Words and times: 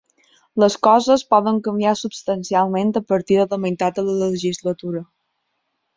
Les 0.61 0.77
coses 0.87 1.23
poden 1.33 1.59
canviar 1.67 1.93
substancialment 1.99 2.93
a 3.03 3.03
partir 3.13 3.39
de 3.43 3.47
la 3.53 3.61
meitat 3.67 4.01
de 4.03 4.07
la 4.09 4.17
legislatura. 4.23 5.05